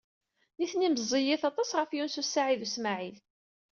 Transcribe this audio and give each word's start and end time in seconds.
Nitni 0.59 0.89
meẓẓiyit 0.91 1.43
aṭas 1.49 1.69
ɣef 1.79 1.89
Yunes 1.93 2.15
u 2.21 2.23
Saɛid 2.25 2.61
u 2.65 2.67
Smaɛil. 2.75 3.17